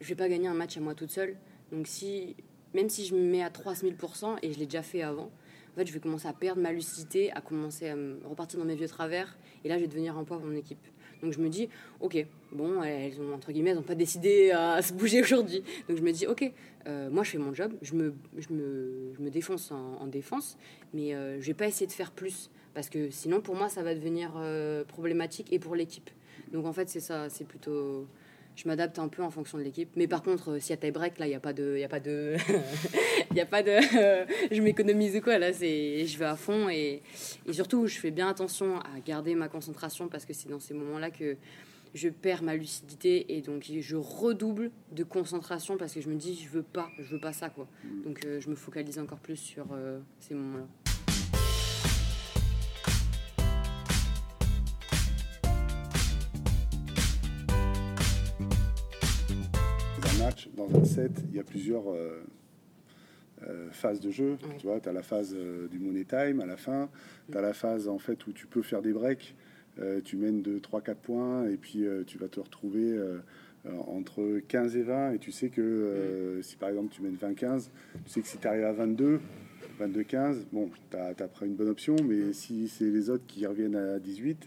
[0.00, 1.36] je vais pas gagner un match à moi toute seule.
[1.72, 2.36] Donc si,
[2.74, 5.30] même si je me mets à 3000%, et je l'ai déjà fait avant,
[5.72, 7.96] en fait, je vais commencer à perdre ma lucidité, à commencer à
[8.28, 10.78] repartir dans mes vieux travers, et là, je vais devenir un poids pour mon équipe.
[11.22, 11.68] Donc je me dis,
[12.00, 15.62] ok, bon, elles entre guillemets, n'ont pas décidé à se bouger aujourd'hui.
[15.88, 16.50] Donc je me dis, ok,
[16.86, 18.14] euh, moi je fais mon job, je me,
[19.30, 20.56] défonce en, en défense,
[20.94, 23.82] mais euh, je vais pas essayer de faire plus, parce que sinon pour moi ça
[23.82, 26.10] va devenir euh, problématique et pour l'équipe.
[26.52, 28.06] Donc en fait c'est ça, c'est plutôt...
[28.56, 29.90] Je m'adapte un peu en fonction de l'équipe.
[29.96, 31.74] Mais par contre, euh, s'il y a tie-break, là, il n'y a pas de...
[31.76, 32.36] Il y a pas de...
[33.30, 33.70] Il y a pas de...
[34.50, 36.06] je m'économise ou quoi, là, c'est...
[36.06, 37.02] Je vais à fond et...
[37.46, 40.74] et surtout, je fais bien attention à garder ma concentration parce que c'est dans ces
[40.74, 41.36] moments-là que
[41.96, 46.34] je perds ma lucidité et donc je redouble de concentration parce que je me dis
[46.34, 47.66] je veux pas, je veux pas ça quoi.
[48.04, 50.66] Donc euh, je me focalise encore plus sur euh, ces moments-là.
[50.66, 50.85] Dans
[60.36, 62.22] match, dans un set, il y a plusieurs euh,
[63.48, 64.36] euh, phases de jeu.
[64.58, 66.88] Tu vois, tu as la phase euh, du money time à la fin,
[67.30, 69.34] tu as la phase en fait où tu peux faire des breaks,
[70.04, 72.98] tu mènes de 3-4 points et puis tu vas te retrouver
[73.86, 77.68] entre 15 et 20 et tu sais que si par exemple tu mènes 20-15,
[78.06, 79.20] tu sais que si tu arrives à 22,
[79.78, 83.76] 22-15, bon, tu as, pris une bonne option, mais si c'est les autres qui reviennent
[83.76, 84.38] à 18,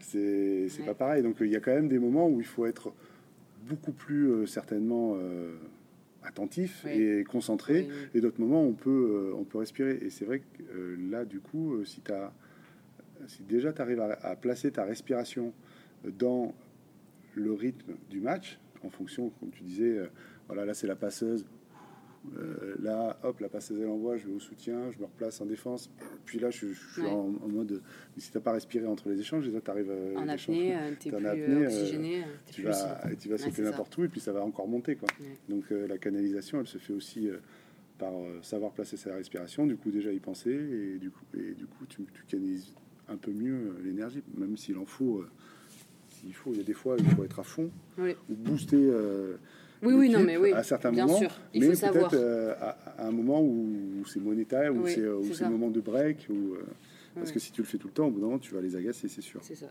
[0.00, 0.86] c'est c'est Ouais.
[0.86, 1.22] pas pareil.
[1.22, 2.92] Donc il y a quand même des moments où il faut être
[3.68, 5.56] beaucoup plus euh, certainement euh,
[6.22, 6.92] attentif Oui.
[6.92, 8.08] et concentré, Oui, oui.
[8.14, 9.98] et d'autres moments on peut, euh, on peut respirer.
[10.02, 12.32] Et c'est vrai que là, du coup, si, as,
[13.26, 15.52] si déjà tu arrives à, à placer ta respiration
[16.18, 16.54] dans
[17.34, 19.98] le rythme du match, en fonction, comme tu disais,
[20.46, 21.44] voilà, là c'est la passeuse.
[22.36, 25.46] Euh, là, hop, la passeuse elle envoie, je vais au soutien, je me replace en
[25.46, 25.90] défense.
[26.26, 27.08] Puis là, je, je suis Ouais.
[27.08, 27.80] en, en mode.
[28.14, 31.10] Mais si t'as pas respiré entre les échanges, euh, En les apnée, échanges, euh, t'es
[31.10, 34.04] t'es plus en apnée, oxygéné, t'es tu plus vas, et tu vas sauter n'importe où
[34.04, 35.08] et puis ça va encore monter quoi.
[35.18, 35.36] Ouais.
[35.48, 37.38] Donc euh, la canalisation elle se fait aussi euh,
[37.98, 41.64] par savoir placer sa respiration, du coup déjà y penser et du coup, et du
[41.66, 42.74] coup tu, tu canalises
[43.08, 45.24] un peu mieux l'énergie, même s'il en faut.
[46.10, 48.90] s'il faut, il y a des fois, il faut être à fond ou booster.
[49.82, 50.52] Oui, oui, non, mais oui.
[50.52, 51.16] À certains moments.
[51.16, 51.30] Sûr.
[51.54, 52.16] Il mais peut-être
[52.60, 56.26] à, un moment où, c'est monétaire, où c'est le moment de break.
[56.30, 56.56] Ou,
[57.14, 58.60] parce que si tu le fais tout le temps, au bout d'un moment, tu vas
[58.60, 59.40] les agacer, c'est sûr.
[59.42, 59.66] C'est ça.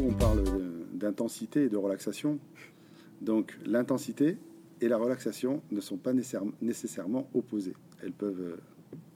[0.00, 0.44] On parle
[0.94, 2.38] d'intensité et de relaxation.
[3.20, 4.36] Donc l'intensité
[4.80, 7.74] et la relaxation ne sont pas nécessairement opposées.
[8.02, 8.56] Elles peuvent euh,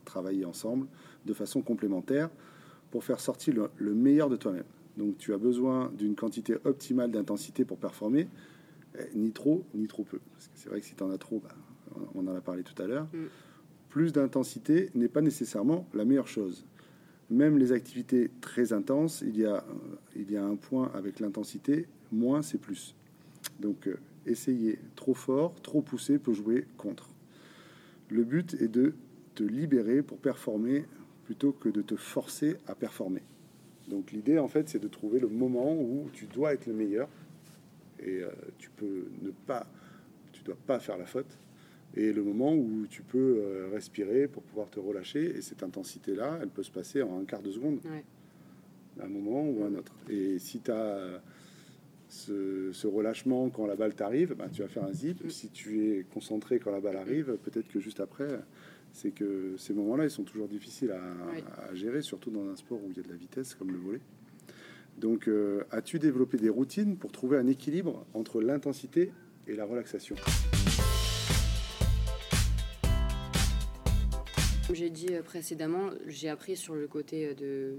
[0.03, 0.87] travailler ensemble
[1.25, 2.29] de façon complémentaire
[2.93, 4.65] pour faire sortir le meilleur de toi-même.
[4.97, 8.27] Donc tu as besoin d'une quantité optimale d'intensité pour performer,
[8.99, 10.19] eh, ni trop ni trop peu.
[10.31, 11.55] Parce que c'est vrai que si tu en as trop, bah,
[12.13, 13.25] on en a parlé tout à l'heure, mm.
[13.89, 16.67] plus d'intensité n'est pas nécessairement la meilleure chose.
[17.31, 21.19] Même les activités très intenses, il y a, euh, il y a un point avec
[21.19, 22.95] l'intensité, moins c'est plus.
[23.59, 27.09] Donc euh, essayer trop fort, trop poussé peut jouer contre.
[28.11, 28.93] Le but est de
[29.33, 30.85] te libérer pour performer
[31.33, 33.23] plutôt que de te forcer à performer.
[33.87, 37.09] Donc l'idée en fait c'est de trouver le moment où tu dois être le meilleur
[37.99, 39.65] et euh, tu peux ne pas,
[40.31, 41.39] tu dois pas faire la faute
[41.95, 45.35] et le moment où tu peux euh, respirer pour pouvoir te relâcher.
[45.35, 47.79] Et cette intensité-là, elle peut se passer en un quart de seconde,
[48.99, 49.93] un moment ou un autre.
[50.09, 51.19] Et si tu as
[52.13, 55.23] ce, relâchement quand la balle t'arrive, ben, tu vas faire un zip.
[55.29, 58.27] Si tu es concentré quand la balle arrive, peut-être que juste après,
[58.91, 62.91] c'est que ces moments-là, ils sont toujours difficiles à, gérer, surtout dans un sport où
[62.91, 63.99] il y a de la vitesse comme le volet.
[64.97, 69.11] Donc, euh, as-tu développé des routines pour trouver un équilibre entre l'intensité
[69.47, 70.15] et la relaxation?
[74.67, 77.77] Comme j'ai dit euh, précédemment, j'ai appris sur le côté euh, de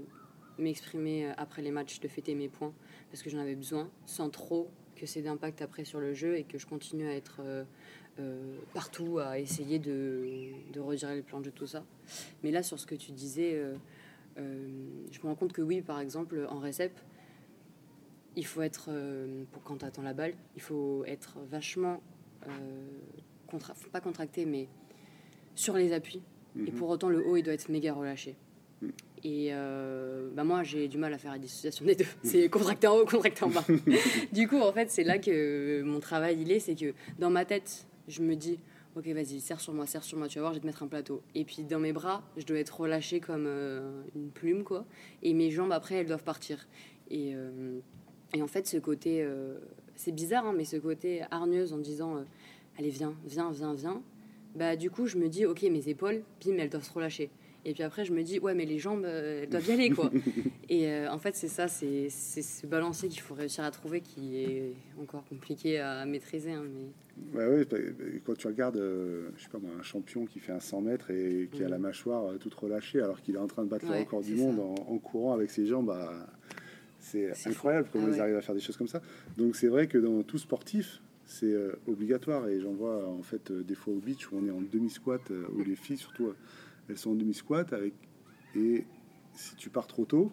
[0.61, 2.73] m'exprimer après les matchs, de fêter mes points,
[3.15, 6.43] parce que j'en avais besoin, sans trop que c'est d'impact après sur le jeu et
[6.43, 7.41] que je continue à être
[8.73, 11.85] partout, à essayer de, de redirer le plan de tout ça.
[12.43, 13.57] Mais là, sur ce que tu disais,
[14.35, 16.91] je me rends compte que oui, par exemple, en récep,
[18.35, 18.89] il faut être,
[19.53, 22.01] pour quand tu attends la balle, il faut être vachement,
[23.93, 24.67] pas contracté, mais
[25.55, 26.21] sur les appuis
[26.57, 26.77] et mhm.
[26.77, 28.35] pour autant, le haut, il doit être méga relâché.
[28.81, 28.91] Mhm.
[29.25, 32.05] Et euh, bah moi, j'ai du mal à faire la dissociation des deux.
[32.23, 33.65] C'est contracté en haut, contracté en bas.
[34.31, 36.59] du coup, en fait, c'est là que mon travail, il est.
[36.59, 38.59] C'est que dans ma tête, je me dis,
[38.95, 40.83] ok, vas-y, serre sur moi, serre sur moi, tu vas voir, je vais te mettre
[40.83, 41.23] un plateau.
[41.33, 44.85] Et puis dans mes bras, je dois être relâché comme euh, une plume, quoi.
[45.23, 46.67] Et mes jambes, après, elles doivent partir.
[47.09, 47.79] Et, euh,
[48.35, 49.27] et en fait, ce côté,
[49.95, 52.23] c'est bizarre, hein, mais ce côté hargneuse en disant,
[52.77, 54.03] allez, viens, viens, viens, viens
[54.55, 57.29] bah du coup je me dis ok mes épaules bim elles doivent se relâcher
[57.65, 59.89] et puis après je me dis ouais mais les jambes euh, elles doivent y aller
[59.89, 60.11] quoi.
[60.69, 64.37] Et euh, en fait c'est ça c'est ce balancier qu'il faut réussir à trouver qui
[64.37, 67.39] est encore compliqué à maîtriser hein, mais...
[67.39, 67.77] ouais, oui, bah,
[68.25, 71.11] quand tu regardes euh, je sais pas moi, un champion qui fait un 100 mètres
[71.11, 73.99] et qui a la mâchoire toute relâchée alors qu'il est en train de battre le
[73.99, 76.27] record du monde en, courant avec ses jambes bah,
[76.99, 79.01] c'est incroyable comment ah ils arrivent à faire des choses comme ça.
[79.37, 82.47] Donc c'est vrai que dans tout sportif c'est euh, obligatoire.
[82.47, 85.21] Et j'en vois en fait euh, des fois au beach où on est en demi-squat,
[85.31, 86.33] euh, où les filles surtout,
[86.89, 87.73] elles sont en demi-squat.
[87.73, 87.93] Avec...
[88.55, 88.85] Et
[89.33, 90.31] si tu pars trop tôt,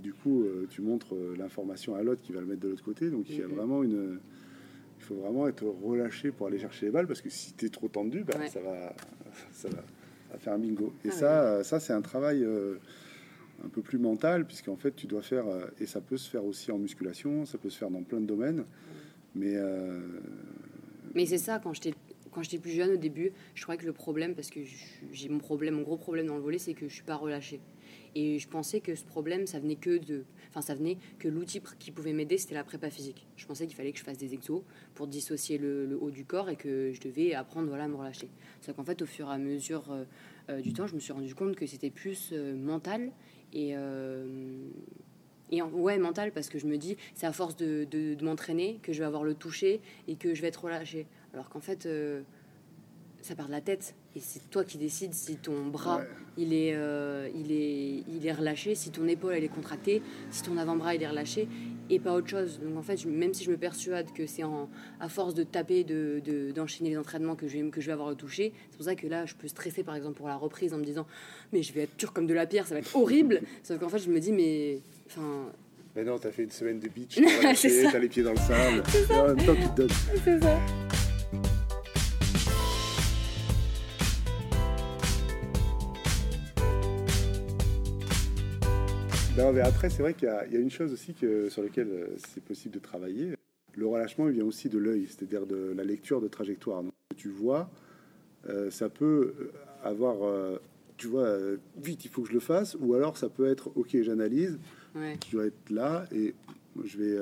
[0.00, 3.10] du coup, tu montres l'information à l'autre qui va le mettre de l'autre côté.
[3.10, 4.18] Donc il y a vraiment une.
[4.98, 7.68] Il faut vraiment être relâché pour aller chercher les balles parce que si tu es
[7.68, 8.94] trop tendu, bah, ça, va,
[9.50, 10.92] ça, va, faire un bingo.
[11.04, 12.46] Et ah ça, ça c'est un travail
[13.64, 15.44] un peu plus mental, puisqu'en fait, tu dois faire,
[15.78, 18.26] et ça peut se faire aussi en musculation, ça peut se faire dans plein de
[18.26, 18.64] domaines.
[19.34, 20.00] Mais, euh,
[21.14, 21.94] mais c'est ça, quand j'étais
[22.32, 24.60] quand j'étais plus jeune au début, je croyais que le problème, parce que
[25.12, 27.60] j'ai mon problème, mon gros problème dans le volet, c'est que je suis pas relâchée.
[28.14, 31.62] Et je pensais que ce problème, ça venait que de, enfin ça venait que l'outil
[31.78, 33.26] qui pouvait m'aider, c'était la prépa physique.
[33.36, 34.62] Je pensais qu'il fallait que je fasse des exos
[34.94, 38.28] pour dissocier le, haut du corps et que je devais apprendre voilà à me relâcher.
[38.60, 40.04] C'est qu'en fait, au fur et à mesure euh,
[40.50, 43.12] euh, du temps, je me suis rendu compte que c'était plus mental
[43.52, 43.74] et
[45.52, 48.94] et ouais, mental, parce que je me dis, c'est à force de, de, m'entraîner que
[48.94, 51.06] je vais avoir le toucher et que je vais être relâché.
[51.34, 52.22] Alors qu'en fait, euh,
[53.22, 53.94] ça part de la tête.
[54.14, 56.02] Et c'est toi qui décides si ton bras
[56.36, 60.42] il, est, euh, il, est, il est relâché, si ton épaule elle est contractée, si
[60.42, 61.48] ton avant-bras il est relâché,
[61.88, 62.60] et pas autre chose.
[62.60, 64.42] Donc en fait, même si je me persuade que c'est
[65.00, 67.92] à force de taper, d'enchaîner de, d'enchaîner les entraînements que je, vais, que je vais
[67.92, 70.36] avoir le toucher, c'est pour ça que là, je peux stresser par exemple pour la
[70.36, 71.06] reprise en me disant,
[71.52, 73.40] mais je vais être dur comme de la pierre, ça va être horrible.
[73.62, 75.52] Sauf qu'en fait, je me dis, mais Enfin...
[75.94, 77.20] Mais non, t'as fait une semaine de beach,
[77.92, 79.90] t'as les pieds dans le sable, et en même temps tu te donnes.
[80.24, 80.58] C'est ça.
[89.42, 91.90] Non, mais après, c'est vrai qu'il y, y, a une chose aussi que, sur laquelle
[91.90, 93.34] euh, c'est possible de travailler.
[93.74, 96.84] Le relâchement, il vient aussi de l'œil, c'est-à-dire de la lecture de trajectoire.
[96.84, 97.68] Donc, tu vois
[98.48, 99.34] euh, ça peut
[99.82, 100.58] avoir, euh,
[100.96, 103.70] tu vois, euh, vite, il faut que je le fasse, ou alors ça peut être,
[103.76, 104.58] ok, j'analyse,
[104.94, 105.18] Ouais.
[105.26, 106.34] je dois être là et
[106.84, 107.16] je vais,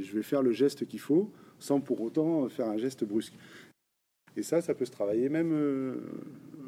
[0.00, 3.34] je vais faire le geste qu'il faut sans pour autant faire un geste brusque.
[4.36, 6.00] Et ça, ça peut se travailler même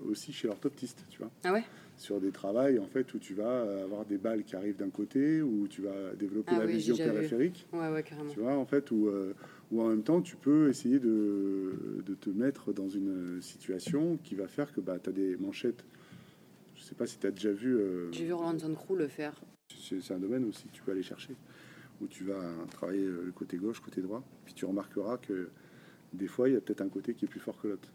[0.09, 1.65] aussi chez l'orthoptiste, tu vois, Ah ouais?
[2.01, 5.43] Sur des travails en fait où tu vas avoir des balles qui arrivent d'un côté,
[5.43, 7.67] où tu vas développer Ah la oui, vision périphérique.
[7.73, 8.31] Ouais, ouais, carrément.
[8.33, 9.35] Tu vois, en fait, où, euh,
[9.71, 14.35] où en même temps, tu peux essayer de, de te mettre dans une situation qui
[14.35, 15.85] va faire que bah, tu as des manchettes.
[16.75, 19.39] Je sais pas si tu as déjà vu, euh, J'ai vu Roland Crew le faire.
[19.77, 21.35] c'est c'est un domaine aussi que tu peux aller chercher,
[22.01, 25.51] où tu vas travailler euh, le côté gauche, côté droit, puis tu remarqueras que
[26.15, 27.89] des fois, il y a peut-être un côté qui est plus fort que l'autre.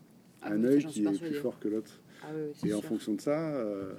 [0.45, 1.99] Ah un œil qui est plus fort que l'autre.
[2.23, 3.53] Ah oui, Et en fonction de ça...
[3.55, 3.93] euh,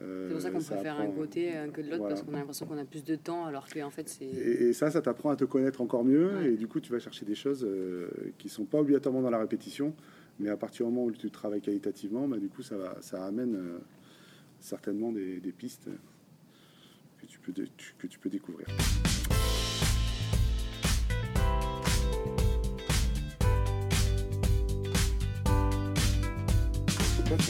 [0.00, 2.14] euh, C'est pour ça qu'on ça préfère un côté euh, que de l'autre Voilà.
[2.14, 4.24] parce qu'on a l'impression qu'on a plus de temps alors que en fait c'est.
[4.24, 6.34] Et, et ça, ça t'apprend à te connaître encore mieux.
[6.38, 6.52] Ouais.
[6.52, 9.38] Et du coup, tu vas chercher des choses euh, qui sont pas obligatoirement dans la
[9.38, 9.94] répétition.
[10.40, 13.24] Mais à partir du moment où tu travailles qualitativement, bah, du coup, ça, va, ça
[13.26, 13.78] amène euh,
[14.60, 15.88] certainement des, des pistes
[17.20, 17.52] que tu peux,
[17.98, 18.66] que tu peux découvrir.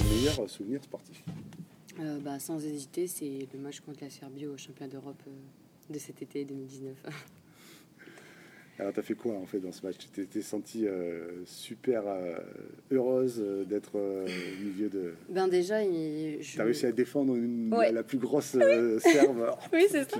[0.04, 1.22] Meilleur souvenir sportif
[2.00, 5.98] Euh, bah, sans hésiter, c'est le match contre la Serbie au championnat d'Europe euh, de
[5.98, 6.96] cet été 2019.
[8.82, 9.94] Alors, t'as fait quoi en fait dans ce match?
[10.12, 12.34] Tu t'es- sentie euh, super euh,
[12.90, 15.14] heureuse euh, d'être euh, au milieu de.
[15.28, 17.92] ben déjà, il- je- T'as réussi à défendre une, Ouais.
[17.92, 18.56] la plus grosse
[18.98, 19.56] serve.
[19.72, 20.18] Oui, c'est ça.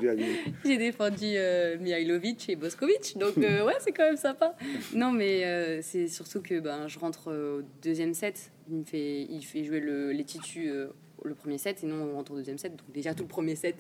[0.65, 1.35] J'ai défendu
[1.81, 4.57] Mihailovic et Boskovic, donc ouais, c'est quand même sympa.
[4.95, 8.53] Non, mais c'est surtout que ben, je rentre au deuxième set.
[8.71, 10.71] Il me fait, il fait jouer le, les titus
[11.25, 12.73] le premier set, et non, on rentre au deuxième set.
[12.77, 13.77] Donc déjà tout le premier set,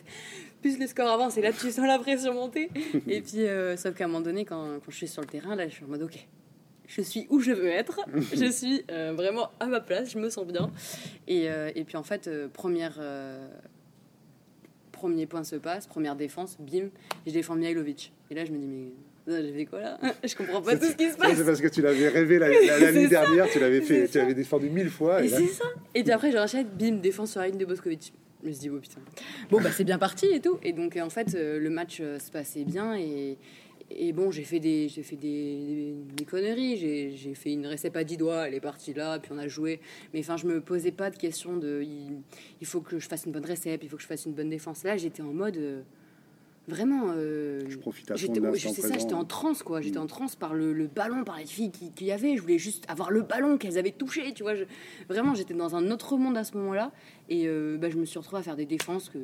[0.61, 2.70] plus le score avance, et là tu sens la pression monter.
[3.07, 5.55] et puis, euh, sauf qu'à un moment donné, quand, quand je suis sur le terrain,
[5.55, 6.26] là, je suis en mode ok.
[6.87, 8.00] Je suis où je veux être,
[8.35, 10.70] je suis euh, vraiment à ma place, je me sens bien.
[11.26, 13.00] Et, euh, et puis en fait, première,
[14.90, 16.88] premier point se passe, première défense, bim,
[17.26, 18.12] je défends Mihailovic.
[18.31, 18.92] Et là, je me dis, mais
[19.26, 21.37] j'ai fait quoi là Je comprends pas tout ce qui se passe.
[21.37, 23.08] C'est parce que tu l'avais rêvé la, la- la C'est nuit ça.
[23.08, 25.22] dernière, tu l'avais fait, tu l'avais défendu mille fois.
[25.22, 25.64] Et c'est ça.
[25.94, 28.12] Et puis après, j'enchaîne, bim, défense sur la ligne de Boskovic.
[28.42, 29.00] Je me suis dit, oh putain.
[29.50, 30.58] Bon, bah c'est bien parti et tout.
[30.64, 32.96] Et donc, euh, en fait, euh, le match euh, se passait bien.
[32.96, 33.38] Et,
[33.88, 35.94] et bon, j'ai fait des, j'ai fait des,
[36.28, 36.76] conneries.
[36.76, 39.78] J'ai, fait une récep à 10 doigts, elle est partie là, puis on a joué.
[40.12, 42.18] Mais enfin, je me posais pas de question de il,
[42.61, 44.50] il faut que je fasse une bonne récep, il faut que je fasse une bonne
[44.50, 44.82] défense.
[44.82, 45.85] Là, j'étais en mode.
[46.68, 47.12] Vraiment.
[47.16, 49.81] euh, je profite à J'étais, ouais, ça, j'étais en transe quoi.
[49.81, 50.03] J'étais Mm.
[50.03, 52.37] en transe par le, le ballon, par les filles qui- qu'il y avait.
[52.37, 54.55] Je voulais juste avoir le ballon qu'elles avaient touché, tu vois.
[54.55, 54.64] Je-
[55.09, 56.92] vraiment, j'étais dans un autre monde à ce moment-là.
[57.29, 59.18] Et euh, bah, je me suis retrouvée à faire des défenses que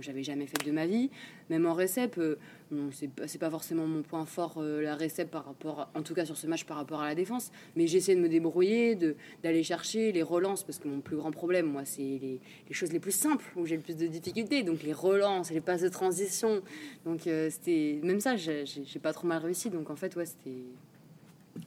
[0.00, 1.10] j'avais jamais faites de ma vie.
[1.50, 2.36] Même en récep, euh,
[2.70, 6.14] bon, c'est pas, forcément mon point fort, euh, la récep par rapport, à- en tout
[6.14, 7.50] cas sur ce match par rapport à la défense.
[7.76, 11.32] Mais j'essaie de me débrouiller, de, d'aller chercher les relances, parce que mon plus grand
[11.32, 14.62] problème, moi, c'est les, les choses les plus simples où j'ai le plus de difficultés.
[14.62, 16.62] Donc les relances, les passes de transition.
[17.04, 18.64] Donc euh, c'était même ça, j'ai
[19.02, 19.70] pas trop mal réussi.
[19.70, 20.62] Donc en fait, ouais, c'était.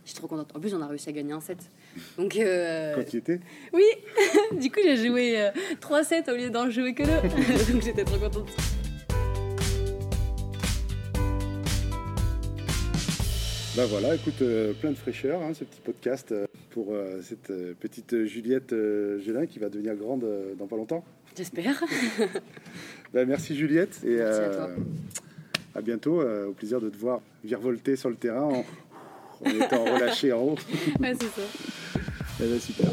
[0.04, 0.54] Je suis trop contente.
[0.54, 1.60] En plus, on a réussi à gagner un set.
[2.18, 3.40] Donc, euh, Quand tu étais?
[3.72, 3.86] oui,
[4.60, 7.72] du coup, j'ai joué euh, 3 sets au lieu d'en jouer que 2.
[7.74, 8.50] Donc, j'étais trop contente.
[13.78, 17.54] Bah voilà, écoute, euh, plein de fraîcheur, hein, ce petit podcast euh, pour euh, cette
[17.76, 18.74] petite Juliette
[19.20, 20.26] Gélin qui va devenir grande
[20.58, 21.06] dans pas longtemps.
[21.36, 21.84] J'espère.
[23.14, 24.70] Bah, merci Juliette et Merci à euh, toi.
[25.76, 26.22] à bientôt.
[26.22, 28.66] euh, au plaisir de te voir virevolter sur le terrain en,
[29.46, 30.56] en étant relâché en haut.
[31.00, 31.42] Ouais, c'est ça.
[32.40, 32.92] Eh ben, super.